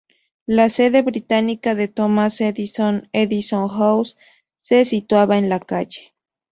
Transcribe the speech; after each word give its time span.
La 0.47 0.69
sede 0.71 1.03
británica 1.03 1.75
de 1.75 1.87
Thomas 1.87 2.41
Edison, 2.41 3.07
Edison 3.13 3.67
House, 3.67 4.17
se 4.61 4.83
situaba 4.83 5.37
en 5.37 5.47
la 5.47 5.59
calle. 5.59 6.15